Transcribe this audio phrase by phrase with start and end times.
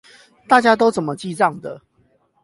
[0.47, 1.59] 大家都怎麼記帳